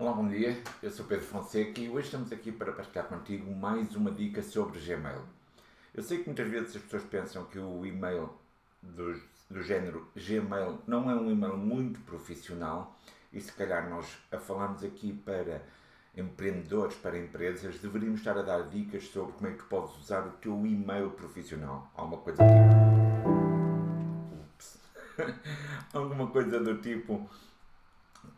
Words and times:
Olá, 0.00 0.14
bom 0.14 0.26
dia. 0.26 0.56
Eu 0.82 0.90
sou 0.90 1.04
Pedro 1.04 1.26
Fonseca 1.26 1.78
e 1.78 1.90
hoje 1.90 2.06
estamos 2.06 2.32
aqui 2.32 2.50
para 2.50 2.72
partilhar 2.72 3.06
contigo 3.06 3.54
mais 3.54 3.94
uma 3.94 4.10
dica 4.10 4.40
sobre 4.40 4.80
Gmail. 4.80 5.20
Eu 5.94 6.02
sei 6.02 6.20
que 6.20 6.24
muitas 6.24 6.48
vezes 6.48 6.76
as 6.76 6.80
pessoas 6.80 7.02
pensam 7.02 7.44
que 7.44 7.58
o 7.58 7.84
e-mail 7.84 8.30
do, 8.80 9.20
do 9.50 9.62
género 9.62 10.08
Gmail 10.16 10.78
não 10.86 11.10
é 11.10 11.14
um 11.14 11.30
e-mail 11.30 11.54
muito 11.58 12.00
profissional 12.00 12.98
e 13.30 13.42
se 13.42 13.52
calhar 13.52 13.90
nós 13.90 14.06
a 14.32 14.38
falamos 14.38 14.82
aqui 14.82 15.12
para 15.12 15.60
empreendedores, 16.16 16.96
para 16.96 17.18
empresas, 17.18 17.78
deveríamos 17.78 18.20
estar 18.20 18.38
a 18.38 18.42
dar 18.42 18.70
dicas 18.70 19.04
sobre 19.04 19.34
como 19.34 19.48
é 19.48 19.52
que 19.52 19.58
tu 19.58 19.66
podes 19.66 19.94
usar 19.98 20.26
o 20.26 20.30
teu 20.30 20.54
e-mail 20.64 21.10
profissional. 21.10 21.92
Alguma 21.94 22.22
coisa 22.22 22.42
tipo. 22.42 23.28
Ups. 24.54 24.78
Alguma 25.92 26.26
coisa 26.28 26.58
do 26.58 26.78
tipo 26.78 27.28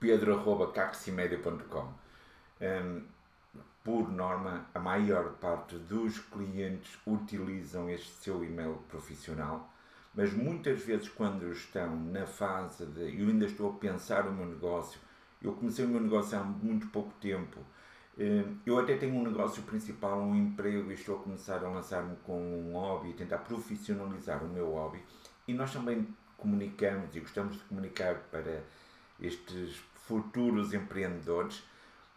pedro.caximedia.com 0.00 1.92
um, 2.60 3.02
Por 3.82 4.10
norma, 4.10 4.66
a 4.74 4.78
maior 4.78 5.32
parte 5.34 5.76
dos 5.76 6.18
clientes 6.18 6.98
utilizam 7.06 7.90
este 7.90 8.10
seu 8.10 8.44
e-mail 8.44 8.76
profissional, 8.88 9.72
mas 10.14 10.32
muitas 10.32 10.80
vezes 10.82 11.08
quando 11.08 11.50
estão 11.50 11.96
na 11.96 12.26
fase 12.26 12.86
de 12.86 13.20
eu 13.20 13.28
ainda 13.28 13.46
estou 13.46 13.70
a 13.70 13.74
pensar 13.74 14.26
o 14.26 14.32
meu 14.32 14.46
negócio, 14.46 15.00
eu 15.42 15.52
comecei 15.54 15.84
o 15.84 15.88
meu 15.88 16.00
negócio 16.00 16.38
há 16.38 16.42
muito 16.44 16.86
pouco 16.88 17.12
tempo, 17.20 17.58
eu 18.66 18.78
até 18.78 18.96
tenho 18.96 19.14
um 19.14 19.24
negócio 19.24 19.62
principal, 19.62 20.20
um 20.20 20.36
emprego 20.36 20.90
e 20.90 20.94
estou 20.94 21.18
a 21.18 21.22
começar 21.22 21.64
a 21.64 21.68
lançar-me 21.68 22.14
com 22.24 22.38
um 22.38 22.74
hobby, 22.74 23.14
tentar 23.14 23.38
profissionalizar 23.38 24.44
o 24.44 24.48
meu 24.48 24.70
hobby 24.70 25.02
e 25.48 25.54
nós 25.54 25.72
também 25.72 26.06
comunicamos 26.36 27.16
e 27.16 27.20
gostamos 27.20 27.56
de 27.56 27.62
comunicar 27.64 28.16
para 28.30 28.62
estes 29.20 29.76
futuros 30.06 30.74
empreendedores, 30.74 31.62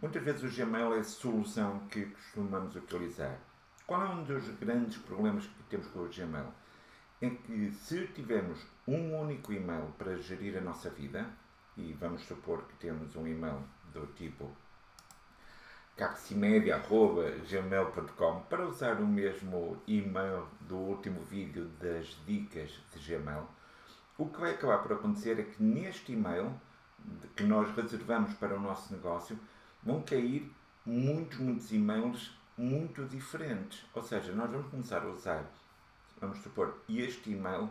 muitas 0.02 0.24
vezes 0.24 0.44
o 0.44 0.56
Gmail 0.56 0.96
é 0.96 1.00
a 1.00 1.04
solução 1.04 1.80
que 1.88 2.06
costumamos 2.06 2.76
utilizar. 2.76 3.38
Qual 3.86 4.04
é 4.04 4.10
um 4.10 4.24
dos 4.24 4.48
grandes 4.60 4.98
problemas 4.98 5.46
que 5.46 5.64
temos 5.70 5.86
com 5.88 6.00
o 6.00 6.10
Gmail? 6.10 6.48
É 7.22 7.30
que 7.30 7.72
se 7.72 8.08
tivermos 8.08 8.66
um 8.88 9.20
único 9.20 9.54
e-mail 9.54 9.94
para 9.98 10.18
gerir 10.18 10.58
a 10.58 10.62
nossa 10.62 10.90
vida, 10.90 11.30
e 11.78 11.94
vamos 11.94 12.24
supor 12.24 12.64
que 12.64 12.74
temos 12.76 13.16
um 13.16 13.28
e-mail 13.28 13.62
do 13.94 14.08
tipo 14.08 14.52
caximedia.gmail.com 15.96 18.42
para 18.50 18.68
usar 18.68 19.00
o 19.00 19.08
mesmo 19.08 19.82
e-mail 19.88 20.46
do 20.62 20.76
último 20.76 21.22
vídeo 21.22 21.66
das 21.80 22.08
dicas 22.26 22.72
de 22.94 23.00
Gmail, 23.00 23.48
o 24.18 24.28
que 24.28 24.40
vai 24.40 24.52
acabar 24.52 24.80
por 24.80 24.94
acontecer 24.94 25.40
é 25.40 25.44
que 25.44 25.62
neste 25.64 26.12
e-mail 26.12 26.54
que 27.36 27.44
nós 27.44 27.74
reservamos 27.76 28.34
para 28.36 28.56
o 28.56 28.60
nosso 28.60 28.94
negócio, 28.94 29.38
vão 29.84 30.02
cair 30.02 30.52
muitos, 30.86 31.40
muitos 31.40 31.72
e-mails 31.72 32.32
muito 32.58 33.06
diferentes. 33.06 33.86
Ou 33.94 34.02
seja, 34.02 34.34
nós 34.34 34.50
vamos 34.50 34.68
começar 34.70 35.02
a 35.02 35.08
usar, 35.08 35.46
vamos 36.20 36.40
supor, 36.40 36.82
este 36.88 37.32
e-mail 37.32 37.70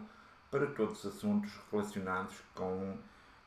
para 0.51 0.67
todos 0.67 1.05
os 1.05 1.17
assuntos 1.17 1.51
relacionados 1.71 2.35
com 2.55 2.97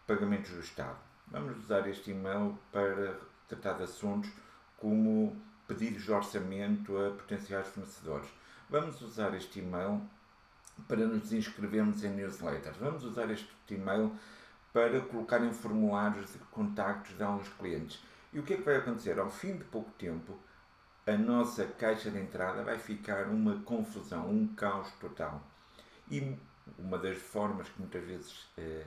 pagamentos 0.06 0.52
do 0.52 0.60
Estado. 0.60 0.98
Vamos 1.28 1.58
usar 1.58 1.88
este 1.88 2.12
e-mail 2.12 2.58
para 2.72 3.20
tratar 3.48 3.74
de 3.74 3.84
assuntos 3.84 4.30
como 4.78 5.36
pedidos 5.68 6.04
de 6.04 6.12
orçamento 6.12 6.98
a 6.98 7.12
potenciais 7.12 7.68
fornecedores. 7.68 8.30
Vamos 8.70 9.02
usar 9.02 9.34
este 9.36 9.60
e-mail 9.60 10.02
para 10.88 11.06
nos 11.06 11.32
inscrevermos 11.32 12.04
em 12.04 12.10
newsletters. 12.10 12.78
Vamos 12.78 13.04
usar 13.04 13.30
este 13.32 13.50
e-mail 13.70 14.12
para 14.78 15.02
colocar 15.02 15.44
em 15.44 15.52
formulários 15.52 16.34
de 16.34 16.38
contactos 16.52 17.18
de 17.18 17.24
alguns 17.24 17.50
clientes. 17.50 18.00
E 18.32 18.38
o 18.38 18.44
que 18.44 18.54
é 18.54 18.58
que 18.58 18.62
vai 18.62 18.76
acontecer? 18.76 19.18
Ao 19.18 19.28
fim 19.28 19.58
de 19.58 19.64
pouco 19.64 19.90
tempo, 19.98 20.38
a 21.08 21.14
nossa 21.14 21.66
caixa 21.66 22.12
de 22.12 22.20
entrada 22.20 22.64
vai 22.64 22.78
ficar 22.78 23.26
uma 23.26 23.60
confusão, 23.62 24.30
um 24.30 24.46
caos 24.54 24.92
total. 25.00 25.42
E 26.12 26.38
uma 26.78 27.00
das 27.00 27.18
formas 27.18 27.68
que 27.68 27.80
muitas 27.80 28.04
vezes 28.04 28.48
eh, 28.56 28.86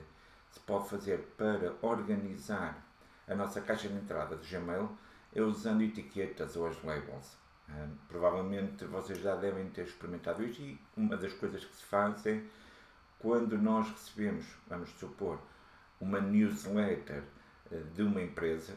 se 0.49 0.61
pode 0.61 0.87
fazer 0.87 1.17
para 1.35 1.75
organizar 1.81 2.81
a 3.27 3.35
nossa 3.35 3.59
caixa 3.59 3.89
de 3.89 3.95
entrada 3.95 4.37
de 4.37 4.49
Gmail 4.49 4.89
é 5.35 5.41
usando 5.41 5.81
etiquetas 5.81 6.55
ou 6.55 6.67
as 6.67 6.81
labels. 6.85 7.35
Eh, 7.67 7.87
provavelmente 8.07 8.85
vocês 8.85 9.19
já 9.19 9.35
devem 9.35 9.69
ter 9.71 9.87
experimentado 9.87 10.41
isto 10.41 10.61
e 10.61 10.79
uma 10.95 11.17
das 11.17 11.33
coisas 11.33 11.65
que 11.65 11.75
se 11.75 11.83
faz 11.83 12.25
é 12.25 12.41
quando 13.19 13.57
nós 13.57 13.89
recebemos, 13.89 14.45
vamos 14.69 14.89
supor, 14.91 15.37
uma 16.01 16.19
newsletter 16.19 17.23
eh, 17.71 17.81
de 17.95 18.03
uma 18.03 18.21
empresa, 18.21 18.73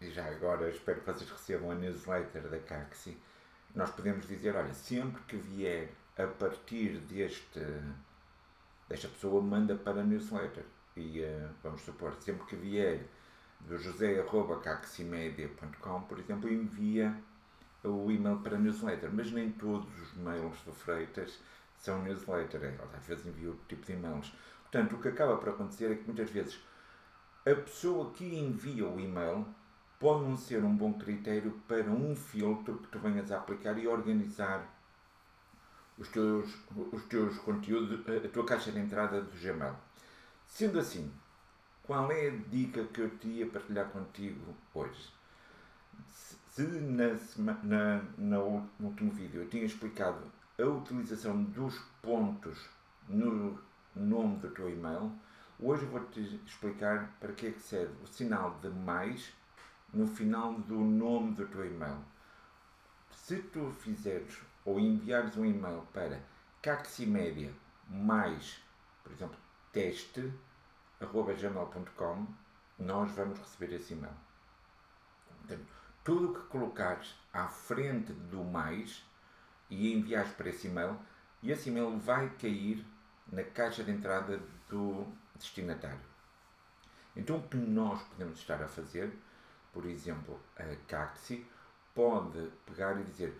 e 0.00 0.10
já 0.10 0.24
agora 0.26 0.70
espero 0.70 1.00
que 1.00 1.12
vocês 1.12 1.30
recebam 1.30 1.72
a 1.72 1.74
newsletter 1.74 2.48
da 2.48 2.58
Caxi, 2.60 3.18
nós 3.74 3.90
podemos 3.90 4.26
dizer, 4.26 4.56
olha, 4.56 4.72
sempre 4.72 5.20
que 5.24 5.36
vier 5.36 5.90
a 6.16 6.26
partir 6.26 6.98
deste 7.00 7.60
desta 8.88 9.08
pessoa, 9.08 9.42
manda 9.42 9.74
para 9.76 10.00
a 10.00 10.04
newsletter. 10.04 10.64
E 10.96 11.20
uh, 11.20 11.50
vamos 11.62 11.82
supor, 11.82 12.16
sempre 12.20 12.46
que 12.46 12.56
vier 12.56 13.06
do 13.60 13.78
josé.caximedia.com, 13.78 16.00
por 16.02 16.18
exemplo, 16.18 16.50
envia 16.50 17.14
o 17.84 18.10
e-mail 18.10 18.38
para 18.38 18.56
a 18.56 18.58
newsletter, 18.58 19.10
mas 19.12 19.30
nem 19.30 19.52
todos 19.52 19.86
os 20.00 20.14
mails 20.14 20.60
do 20.62 20.72
Freitas 20.72 21.38
são 21.76 22.02
newsletter, 22.02 22.64
é, 22.64 22.74
às 22.96 23.06
vezes 23.06 23.26
envia 23.26 23.50
outro 23.50 23.64
tipo 23.68 23.86
de 23.86 23.92
e-mails. 23.92 24.32
Portanto, 24.70 24.96
o 24.96 25.00
que 25.00 25.08
acaba 25.08 25.36
por 25.36 25.48
acontecer 25.48 25.90
é 25.90 25.94
que 25.94 26.04
muitas 26.04 26.30
vezes 26.30 26.60
a 27.46 27.54
pessoa 27.54 28.10
que 28.12 28.24
envia 28.24 28.86
o 28.86 29.00
e-mail 29.00 29.46
pode 29.98 30.24
não 30.24 30.36
ser 30.36 30.62
um 30.62 30.76
bom 30.76 30.92
critério 30.92 31.60
para 31.66 31.90
um 31.90 32.14
filtro 32.14 32.76
que 32.78 32.88
tu 32.88 32.98
venhas 32.98 33.32
a 33.32 33.38
aplicar 33.38 33.78
e 33.78 33.88
organizar 33.88 34.68
os 35.96 36.08
teus, 36.08 36.54
os 36.92 37.02
teus 37.04 37.38
conteúdos, 37.38 38.00
a 38.24 38.28
tua 38.28 38.44
caixa 38.44 38.70
de 38.70 38.78
entrada 38.78 39.22
do 39.22 39.40
Gmail. 39.40 39.74
Sendo 40.46 40.78
assim, 40.78 41.10
qual 41.82 42.12
é 42.12 42.28
a 42.28 42.36
dica 42.48 42.84
que 42.84 43.00
eu 43.00 43.10
te 43.18 43.28
ia 43.28 43.46
partilhar 43.46 43.88
contigo 43.88 44.54
hoje? 44.74 45.10
Se 46.50 46.62
na, 46.62 47.54
na, 47.62 48.02
no 48.18 48.68
último 48.80 49.10
vídeo 49.12 49.42
eu 49.42 49.48
tinha 49.48 49.64
explicado 49.64 50.20
a 50.60 50.64
utilização 50.64 51.42
dos 51.44 51.78
pontos 52.02 52.68
no 53.08 53.58
nome 53.98 54.38
do 54.38 54.50
teu 54.50 54.70
e-mail, 54.70 55.12
Hoje 55.60 55.84
vou-te 55.86 56.20
explicar 56.46 57.16
para 57.18 57.32
que 57.32 57.48
é 57.48 57.50
que 57.50 57.58
serve 57.58 57.92
o 58.04 58.06
sinal 58.06 58.60
de 58.60 58.68
mais 58.68 59.34
no 59.92 60.06
final 60.06 60.54
do 60.54 60.76
nome 60.76 61.34
do 61.34 61.48
teu 61.48 61.66
e-mail. 61.66 61.98
Se 63.10 63.42
tu 63.42 63.68
fizeres 63.72 64.40
ou 64.64 64.78
enviares 64.78 65.36
um 65.36 65.44
e-mail 65.44 65.82
para 65.92 66.22
caximedia 66.62 67.52
mais, 67.88 68.62
por 69.02 69.10
exemplo, 69.10 69.36
teste, 69.72 70.32
arroba 71.00 71.34
gmail.com, 71.34 72.28
nós 72.78 73.10
vamos 73.16 73.40
receber 73.40 73.74
esse 73.74 73.94
e-mail. 73.94 74.14
Portanto, 75.26 75.66
tudo 76.04 76.30
o 76.30 76.34
que 76.34 76.46
colocares 76.46 77.16
à 77.32 77.48
frente 77.48 78.12
do 78.12 78.44
mais 78.44 79.04
e 79.68 79.92
enviares 79.92 80.30
para 80.34 80.50
esse 80.50 80.68
e-mail, 80.68 80.96
e 81.42 81.50
esse 81.50 81.68
e-mail 81.68 81.98
vai 81.98 82.30
cair 82.36 82.86
na 83.30 83.42
caixa 83.42 83.84
de 83.84 83.90
entrada 83.90 84.40
do 84.68 85.06
destinatário. 85.34 86.00
Então, 87.16 87.38
o 87.38 87.48
que 87.48 87.56
nós 87.56 88.02
podemos 88.02 88.38
estar 88.38 88.62
a 88.62 88.68
fazer, 88.68 89.12
por 89.72 89.84
exemplo, 89.86 90.40
a 90.56 90.64
CACSI 90.86 91.46
pode 91.94 92.50
pegar 92.64 92.98
e 93.00 93.04
dizer 93.04 93.34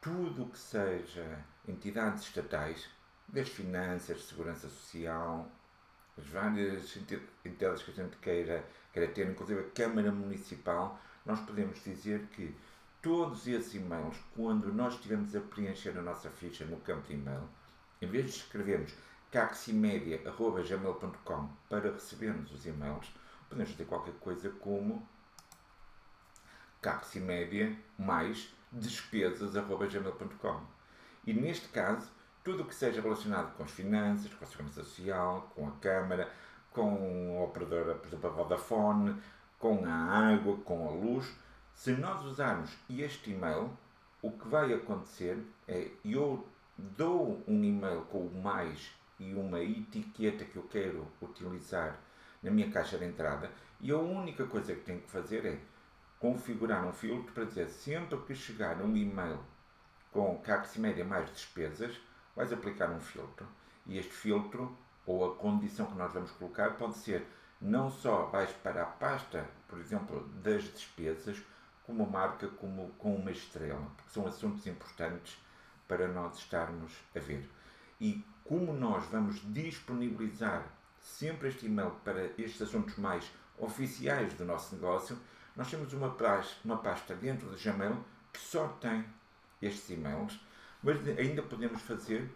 tudo 0.00 0.42
o 0.42 0.50
que 0.50 0.58
seja 0.58 1.38
entidades 1.66 2.24
estatais, 2.24 2.88
das 3.28 3.48
finanças, 3.48 4.24
segurança 4.24 4.68
social, 4.68 5.50
as 6.18 6.26
várias 6.26 6.96
entidades 7.44 7.82
que 7.82 7.90
a 7.92 7.94
gente 7.94 8.16
queira, 8.16 8.64
queira 8.92 9.10
ter, 9.12 9.30
inclusive 9.30 9.60
a 9.60 9.70
Câmara 9.70 10.12
Municipal, 10.12 11.00
nós 11.24 11.40
podemos 11.40 11.82
dizer 11.82 12.26
que 12.32 12.54
todos 13.00 13.46
esses 13.46 13.74
e-mails, 13.74 14.16
quando 14.34 14.72
nós 14.72 14.94
estivermos 14.94 15.34
a 15.34 15.40
preencher 15.40 15.96
a 15.96 16.02
nossa 16.02 16.28
ficha 16.30 16.64
no 16.64 16.78
campo 16.78 17.06
de 17.08 17.14
e-mail, 17.14 17.48
em 18.00 18.06
vez 18.06 18.26
de 18.26 18.30
escrevermos 18.38 18.92
caximedia.gmail.com 19.32 21.48
para 21.68 21.90
recebermos 21.90 22.52
os 22.52 22.64
e-mails, 22.66 23.12
podemos 23.48 23.72
dizer 23.72 23.86
qualquer 23.86 24.14
coisa 24.20 24.48
como 24.50 25.04
caximedia 26.82 27.74
mais 27.98 28.54
despesas.gmail.com 28.70 30.60
e 31.26 31.32
neste 31.32 31.66
caso 31.68 32.10
tudo 32.44 32.62
o 32.62 32.66
que 32.66 32.74
seja 32.74 33.00
relacionado 33.00 33.56
com 33.56 33.62
as 33.62 33.70
finanças, 33.70 34.30
com 34.34 34.44
a 34.44 34.46
segurança 34.46 34.84
social, 34.84 35.50
com 35.54 35.66
a 35.66 35.70
Câmara, 35.72 36.30
com 36.70 37.38
a 37.40 37.44
operadora, 37.44 37.94
por 37.94 38.08
exemplo, 38.08 38.28
a 38.28 38.32
Vodafone, 38.32 39.16
com 39.58 39.86
a 39.86 39.92
água, 39.92 40.58
com 40.58 40.88
a 40.88 40.90
luz, 40.90 41.34
se 41.74 41.92
nós 41.92 42.22
usarmos 42.24 42.76
este 42.90 43.30
e-mail, 43.30 43.70
o 44.20 44.30
que 44.30 44.46
vai 44.46 44.74
acontecer 44.74 45.42
é 45.66 45.90
eu 46.04 46.46
dou 46.76 47.42
um 47.46 47.64
e-mail 47.64 48.02
com 48.02 48.26
o 48.26 48.42
mais 48.42 48.92
e 49.22 49.34
uma 49.34 49.60
etiqueta 49.60 50.44
que 50.44 50.56
eu 50.56 50.64
quero 50.64 51.06
utilizar 51.20 51.98
na 52.42 52.50
minha 52.50 52.70
caixa 52.70 52.98
de 52.98 53.04
entrada 53.04 53.50
e 53.80 53.90
a 53.92 53.98
única 53.98 54.46
coisa 54.46 54.74
que 54.74 54.80
tenho 54.80 55.00
que 55.00 55.10
fazer 55.10 55.46
é 55.46 55.58
configurar 56.18 56.84
um 56.86 56.92
filtro 56.92 57.32
para 57.32 57.44
dizer 57.44 57.68
sempre 57.68 58.16
que 58.22 58.34
chegar 58.34 58.80
um 58.80 58.96
e-mail 58.96 59.38
com 60.12 60.38
CAC 60.38 60.78
média 60.78 61.04
mais 61.04 61.30
despesas, 61.32 61.98
vais 62.36 62.52
aplicar 62.52 62.90
um 62.90 63.00
filtro. 63.00 63.46
E 63.86 63.98
este 63.98 64.12
filtro, 64.12 64.76
ou 65.06 65.32
a 65.32 65.36
condição 65.36 65.86
que 65.86 65.96
nós 65.96 66.12
vamos 66.12 66.30
colocar, 66.32 66.76
pode 66.76 66.96
ser 66.98 67.26
não 67.60 67.90
só 67.90 68.26
vais 68.26 68.50
para 68.52 68.82
a 68.82 68.86
pasta, 68.86 69.48
por 69.66 69.78
exemplo, 69.78 70.28
das 70.42 70.64
despesas, 70.64 71.40
como 71.84 72.08
marca 72.08 72.46
como, 72.48 72.90
com 72.98 73.16
uma 73.16 73.30
estrela, 73.30 73.90
porque 73.96 74.10
são 74.10 74.26
assuntos 74.26 74.66
importantes 74.66 75.36
para 75.88 76.06
nós 76.08 76.38
estarmos 76.38 76.92
a 77.16 77.18
ver. 77.18 77.48
E 78.02 78.24
como 78.42 78.72
nós 78.72 79.06
vamos 79.12 79.40
disponibilizar 79.54 80.66
sempre 80.98 81.50
este 81.50 81.66
e-mail 81.66 81.92
para 82.04 82.24
estes 82.36 82.60
assuntos 82.60 82.96
mais 82.98 83.30
oficiais 83.56 84.34
do 84.34 84.44
nosso 84.44 84.74
negócio, 84.74 85.16
nós 85.54 85.70
temos 85.70 85.92
uma 85.92 86.10
pasta, 86.10 86.56
uma 86.64 86.78
pasta 86.78 87.14
dentro 87.14 87.48
do 87.48 87.56
Gmail 87.56 88.04
que 88.32 88.40
só 88.40 88.66
tem 88.80 89.04
estes 89.62 89.88
e-mails, 89.90 90.40
mas 90.82 90.96
ainda 91.16 91.42
podemos 91.42 91.80
fazer 91.82 92.28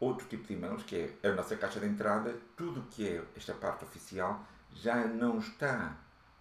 outro 0.00 0.26
tipo 0.26 0.46
de 0.46 0.54
e-mails, 0.54 0.84
que 0.84 0.96
é 1.22 1.28
a 1.28 1.34
nossa 1.34 1.54
caixa 1.54 1.80
de 1.80 1.86
entrada, 1.86 2.34
tudo 2.56 2.86
que 2.90 3.06
é 3.06 3.22
esta 3.36 3.52
parte 3.52 3.84
oficial 3.84 4.42
já 4.72 5.06
não 5.06 5.38
está 5.38 5.98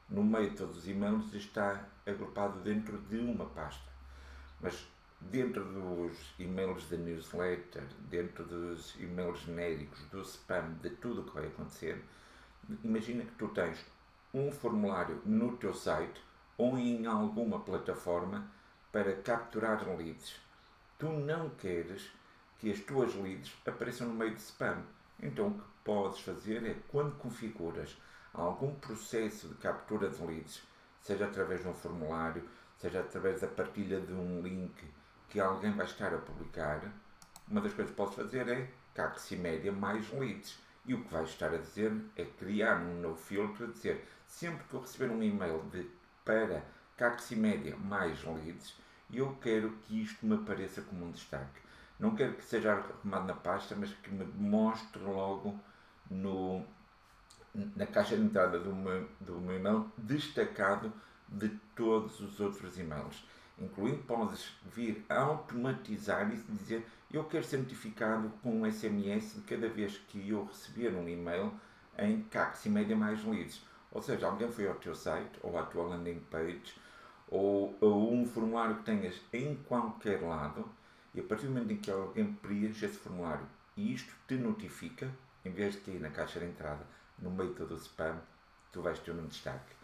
no 0.10 0.24
meio 0.24 0.52
de 0.52 0.56
todos 0.56 0.78
os 0.78 0.88
e-mails, 0.88 1.34
está 1.34 1.86
agrupado 2.06 2.62
dentro 2.62 2.98
de 2.98 3.18
uma 3.18 3.46
pasta. 3.48 3.90
Mas 4.62 4.88
dentro 5.22 5.64
dos 5.66 6.34
e-mails 6.40 6.88
da 6.90 6.98
newsletter, 6.98 7.84
dentro 8.10 8.44
dos 8.46 8.96
e-mails 9.00 9.40
genéricos, 9.42 10.00
do 10.12 10.22
spam, 10.22 10.74
de 10.82 10.90
tudo 10.92 11.22
o 11.22 11.24
que 11.26 11.34
vai 11.34 11.48
acontecer, 11.48 12.04
imagina 12.84 13.24
que 13.26 13.36
tu 13.36 13.48
tens 13.50 13.86
um 14.34 14.52
formulário 14.52 15.22
no 15.26 15.58
teu 15.58 15.74
site 15.74 16.22
ou 16.58 16.78
em 16.78 17.06
alguma 17.06 17.60
plataforma 17.60 18.50
para 18.92 19.16
capturar 19.16 19.88
leads. 19.88 20.36
Tu 20.98 21.08
não 21.08 21.50
queres 21.52 22.10
que 22.60 22.72
as 22.72 22.80
tuas 22.80 23.16
leads 23.16 23.54
apareçam 23.66 24.08
no 24.08 24.14
meio 24.14 24.34
de 24.34 24.42
spam. 24.42 24.84
Então 25.22 25.48
o 25.48 25.54
que 25.54 25.66
podes 25.84 26.20
fazer 26.20 26.66
é 26.66 26.76
quando 26.88 27.18
configuras 27.18 27.98
algum 28.34 28.74
processo 28.76 29.48
de 29.48 29.56
captura 29.56 30.10
de 30.10 30.22
leads, 30.24 30.62
seja 31.02 31.26
através 31.26 31.62
de 31.62 31.68
um 31.68 31.74
formulário, 31.74 32.44
seja 32.78 33.00
através 33.00 33.42
da 33.42 33.48
partilha 33.48 34.00
de 34.00 34.14
um 34.14 34.42
link 34.42 34.74
que 35.30 35.40
alguém 35.40 35.72
vai 35.72 35.86
estar 35.86 36.14
a 36.14 36.18
publicar, 36.18 36.82
uma 37.48 37.62
das 37.62 37.74
coisas 37.74 37.92
que 37.92 37.98
podes 37.98 38.16
fazer 38.16 38.48
é 38.48 38.70
CAC 38.94 39.36
média 39.36 39.72
mais 39.72 40.12
leads. 40.12 40.60
E 40.86 40.94
o 40.94 41.04
que 41.04 41.14
vais 41.14 41.30
estar 41.30 41.54
a 41.54 41.58
dizer 41.58 41.94
é 42.16 42.26
criar 42.26 42.78
um 42.78 43.02
novo 43.02 43.18
filtro, 43.18 43.66
a 43.66 43.72
dizer 43.72 44.08
sempre 44.26 44.64
que 44.68 44.74
eu 44.74 44.82
receber 44.82 45.12
um 45.12 45.22
e-mail 45.22 45.62
de, 45.72 45.90
para 46.26 46.64
CAC 46.98 47.36
média 47.36 47.76
mais 47.78 48.24
leads, 48.24 48.76
eu 49.12 49.38
quero 49.42 49.72
que 49.84 50.02
isto 50.02 50.26
me 50.26 50.36
apareça 50.36 50.82
como 50.82 51.06
um 51.06 51.12
destaque. 51.12 51.62
Não 52.00 52.16
quero 52.16 52.34
que 52.34 52.44
seja 52.44 52.74
arrumado 52.74 53.28
na 53.28 53.34
pasta, 53.34 53.76
mas 53.76 53.92
que 53.92 54.12
me 54.12 54.24
mostre 54.26 55.02
logo 55.04 55.60
no, 56.10 56.66
na 57.54 57.86
caixa 57.86 58.16
de 58.16 58.24
entrada 58.24 58.60
do 58.60 58.74
meu, 58.74 59.08
do 59.20 59.40
meu 59.40 59.58
e-mail 59.58 59.92
destacado 59.98 60.94
de 61.28 61.50
todos 61.76 62.20
os 62.20 62.40
outros 62.40 62.78
e-mails. 62.78 63.24
Incluindo, 63.62 64.04
podes 64.04 64.56
vir 64.74 65.06
a 65.10 65.20
automatizar 65.20 66.32
e 66.32 66.38
dizer 66.54 66.88
eu 67.12 67.24
quero 67.26 67.44
ser 67.44 67.58
notificado 67.58 68.30
com 68.42 68.62
um 68.62 68.72
SMS 68.72 69.42
cada 69.48 69.68
vez 69.68 69.98
que 70.08 70.30
eu 70.30 70.46
receber 70.46 70.94
um 70.94 71.10
e-mail 71.10 71.52
em 71.98 72.22
CAC 72.24 72.70
Media 72.70 72.96
mais 72.96 73.24
leads. 73.26 73.62
Ou 73.92 74.02
seja, 74.02 74.28
alguém 74.28 74.52
foi 74.52 74.68
ao 74.68 74.76
teu 74.76 74.96
site 74.96 75.40
ou 75.42 75.58
à 75.58 75.64
tua 75.64 75.84
landing 75.84 76.20
page 76.32 76.76
ou, 77.28 77.76
ou 77.82 78.14
um 78.14 78.26
formulário 78.26 78.78
que 78.78 78.84
tenhas 78.84 79.20
em 79.34 79.56
qualquer 79.68 80.22
lado 80.22 80.70
e 81.14 81.20
a 81.20 81.24
partir 81.24 81.48
do 81.48 81.54
momento 81.54 81.72
em 81.72 81.78
que 81.78 81.92
alguém 81.92 82.34
preenche 82.34 82.86
esse 82.86 82.98
formulário 82.98 83.46
e 83.76 83.94
isto 83.94 84.14
te 84.28 84.36
notifica, 84.36 85.10
em 85.44 85.52
vez 85.52 85.74
de 85.74 85.82
cair 85.82 86.00
na 86.00 86.10
caixa 86.10 86.40
de 86.40 86.46
entrada 86.46 86.86
no 87.18 87.32
meio 87.32 87.54
todo 87.54 87.74
o 87.74 87.78
spam, 87.78 88.18
tu 88.72 88.82
vais 88.82 89.00
ter 89.00 89.12
um 89.12 89.26
destaque. 89.26 89.79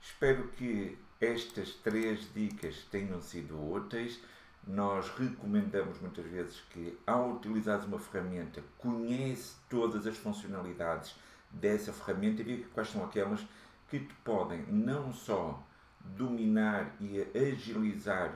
Espero 0.00 0.48
que 0.48 0.96
estas 1.20 1.72
três 1.74 2.32
dicas 2.32 2.86
tenham 2.90 3.20
sido 3.20 3.72
úteis. 3.72 4.20
Nós 4.66 5.08
recomendamos 5.10 6.00
muitas 6.00 6.26
vezes 6.26 6.60
que, 6.70 6.98
ao 7.06 7.32
utilizar 7.32 7.84
uma 7.86 7.98
ferramenta, 7.98 8.62
conhece 8.76 9.56
todas 9.68 10.06
as 10.06 10.16
funcionalidades 10.16 11.14
dessa 11.50 11.92
ferramenta 11.92 12.42
e 12.42 12.44
veja 12.44 12.68
quais 12.74 12.90
são 12.90 13.04
aquelas 13.04 13.40
que 13.88 14.00
te 14.00 14.14
podem 14.22 14.64
não 14.68 15.12
só 15.12 15.62
dominar 16.00 16.94
e 17.00 17.20
agilizar 17.36 18.34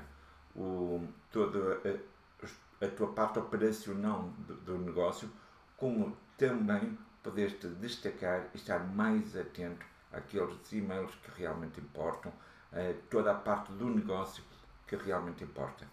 o, 0.56 1.06
toda 1.30 1.80
a, 1.84 2.84
a 2.84 2.88
tua 2.88 3.12
parte 3.12 3.38
operacional 3.38 4.32
do, 4.46 4.54
do 4.54 4.78
negócio, 4.78 5.30
como 5.76 6.16
também 6.38 6.98
poderes-te 7.22 7.68
destacar 7.68 8.48
e 8.54 8.56
estar 8.56 8.78
mais 8.78 9.36
atento 9.36 9.91
àqueles 10.12 10.72
e-mails 10.72 11.14
que 11.16 11.40
realmente 11.40 11.80
importam, 11.80 12.32
a 12.72 12.94
toda 13.10 13.32
a 13.32 13.34
parte 13.34 13.72
do 13.72 13.86
negócio 13.86 14.42
que 14.86 14.96
realmente 14.96 15.44
importa. 15.44 15.86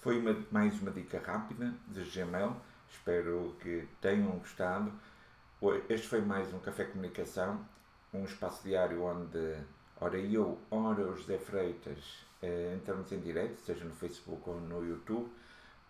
Foi 0.00 0.18
uma, 0.18 0.36
mais 0.50 0.80
uma 0.80 0.90
dica 0.90 1.20
rápida 1.20 1.74
de 1.88 2.02
Gmail, 2.04 2.56
espero 2.90 3.56
que 3.60 3.88
tenham 4.00 4.30
gostado. 4.38 4.92
Este 5.88 6.06
foi 6.06 6.20
mais 6.20 6.52
um 6.54 6.60
Café 6.60 6.84
Comunicação, 6.84 7.64
um 8.12 8.24
espaço 8.24 8.62
diário 8.62 9.02
onde, 9.02 9.56
ora 10.00 10.16
eu, 10.16 10.58
ora 10.70 11.02
o 11.02 11.16
José 11.16 11.38
Freitas, 11.38 12.24
eh, 12.40 12.74
entramos 12.76 13.10
em 13.10 13.18
direto, 13.18 13.60
seja 13.60 13.84
no 13.84 13.94
Facebook 13.94 14.48
ou 14.48 14.60
no 14.60 14.86
YouTube, 14.86 15.28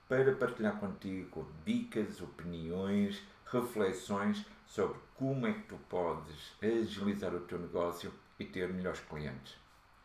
para 0.08 0.34
partilhar 0.34 0.78
contigo 0.80 1.46
dicas, 1.66 2.22
opiniões, 2.22 3.22
reflexões 3.44 4.44
sobre 4.68 4.98
como 5.16 5.46
é 5.46 5.52
que 5.52 5.62
tu 5.62 5.76
podes 5.88 6.54
agilizar 6.62 7.34
o 7.34 7.40
teu 7.40 7.58
negócio 7.58 8.12
e 8.38 8.44
ter 8.44 8.68
melhores 8.72 9.00
clientes. 9.00 9.56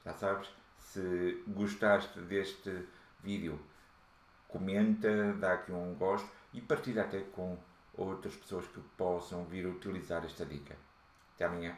Já 0.04 0.14
sabes, 0.14 0.50
se 0.80 1.44
gostaste 1.48 2.20
deste 2.22 2.88
vídeo, 3.22 3.60
comenta, 4.48 5.34
dá 5.34 5.54
aqui 5.54 5.72
um 5.72 5.94
gosto 5.94 6.30
e 6.54 6.62
partilha 6.62 7.04
até 7.04 7.20
com 7.20 7.58
outras 7.94 8.36
pessoas 8.36 8.66
que 8.68 8.80
possam 8.98 9.46
vir 9.46 9.68
utilizar 9.68 10.26
esta 10.26 10.46
dica. 10.46 10.76
Até 11.36 11.46
amanhã. 11.46 11.78